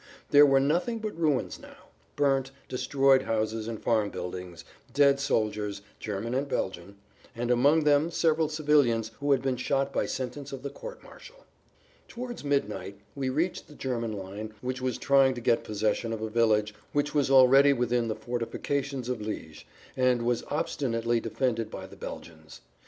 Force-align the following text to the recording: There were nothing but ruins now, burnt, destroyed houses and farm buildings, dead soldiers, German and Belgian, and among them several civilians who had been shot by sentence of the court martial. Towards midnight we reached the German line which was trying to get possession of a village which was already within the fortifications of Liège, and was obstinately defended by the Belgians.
There 0.31 0.47
were 0.47 0.59
nothing 0.59 0.97
but 0.97 1.15
ruins 1.15 1.59
now, 1.59 1.77
burnt, 2.15 2.49
destroyed 2.67 3.21
houses 3.21 3.67
and 3.67 3.79
farm 3.79 4.09
buildings, 4.09 4.65
dead 4.91 5.19
soldiers, 5.19 5.83
German 5.99 6.33
and 6.33 6.47
Belgian, 6.49 6.95
and 7.35 7.51
among 7.51 7.83
them 7.83 8.09
several 8.09 8.49
civilians 8.49 9.11
who 9.19 9.31
had 9.31 9.43
been 9.43 9.57
shot 9.57 9.93
by 9.93 10.07
sentence 10.07 10.51
of 10.51 10.63
the 10.63 10.71
court 10.71 11.03
martial. 11.03 11.45
Towards 12.07 12.43
midnight 12.43 12.97
we 13.13 13.29
reached 13.29 13.67
the 13.67 13.75
German 13.75 14.13
line 14.13 14.55
which 14.59 14.81
was 14.81 14.97
trying 14.97 15.35
to 15.35 15.39
get 15.39 15.63
possession 15.63 16.11
of 16.11 16.21
a 16.23 16.31
village 16.31 16.73
which 16.93 17.13
was 17.13 17.29
already 17.29 17.71
within 17.71 18.07
the 18.07 18.15
fortifications 18.15 19.07
of 19.07 19.19
Liège, 19.19 19.65
and 19.95 20.23
was 20.23 20.43
obstinately 20.47 21.19
defended 21.19 21.69
by 21.69 21.85
the 21.85 21.95
Belgians. 21.95 22.61